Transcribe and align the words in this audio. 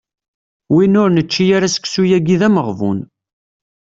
Win 0.73 0.99
ur 1.01 1.09
nečči 1.11 1.45
ara 1.57 1.73
seksu-yagi 1.75 2.35
d 2.39 2.41
ameɣbun. 2.47 2.99